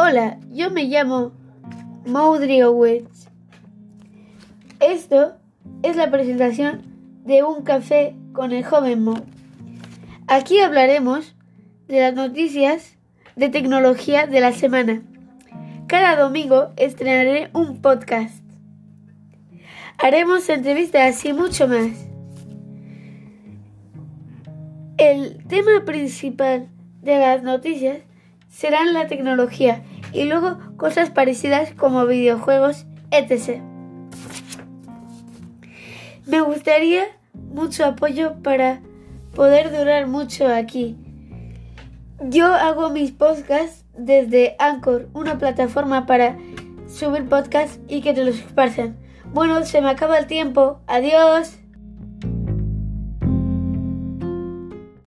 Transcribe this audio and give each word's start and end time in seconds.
Hola, 0.00 0.38
yo 0.52 0.70
me 0.70 0.84
llamo 0.84 1.32
Maudry 2.06 2.62
Owens. 2.62 3.28
Esto 4.78 5.34
es 5.82 5.96
la 5.96 6.08
presentación 6.08 6.82
de 7.24 7.42
un 7.42 7.64
café 7.64 8.14
con 8.32 8.52
el 8.52 8.64
joven 8.64 9.02
Mo. 9.02 9.16
Aquí 10.28 10.60
hablaremos 10.60 11.34
de 11.88 11.98
las 12.00 12.14
noticias 12.14 12.96
de 13.34 13.48
tecnología 13.48 14.28
de 14.28 14.40
la 14.40 14.52
semana. 14.52 15.02
Cada 15.88 16.14
domingo 16.14 16.68
estrenaré 16.76 17.50
un 17.52 17.82
podcast. 17.82 18.44
Haremos 19.98 20.48
entrevistas 20.48 21.24
y 21.24 21.32
mucho 21.32 21.66
más. 21.66 21.90
El 24.96 25.44
tema 25.48 25.84
principal 25.84 26.68
de 27.02 27.18
las 27.18 27.42
noticias 27.42 27.98
serán 28.48 28.92
la 28.92 29.06
tecnología 29.06 29.82
y 30.12 30.24
luego 30.24 30.58
cosas 30.76 31.10
parecidas 31.10 31.72
como 31.72 32.06
videojuegos, 32.06 32.86
etc. 33.10 33.60
Me 36.26 36.40
gustaría 36.40 37.04
mucho 37.34 37.84
apoyo 37.84 38.34
para 38.42 38.80
poder 39.34 39.70
durar 39.70 40.06
mucho 40.06 40.46
aquí. 40.46 40.96
Yo 42.20 42.46
hago 42.46 42.90
mis 42.90 43.12
podcasts 43.12 43.84
desde 43.96 44.56
Anchor, 44.58 45.08
una 45.14 45.38
plataforma 45.38 46.06
para 46.06 46.36
subir 46.88 47.28
podcasts 47.28 47.78
y 47.88 48.00
que 48.00 48.12
te 48.12 48.24
los 48.24 48.36
esparcen. 48.36 48.96
Bueno, 49.32 49.64
se 49.64 49.80
me 49.80 49.90
acaba 49.90 50.18
el 50.18 50.26
tiempo. 50.26 50.80
Adiós. 50.86 51.58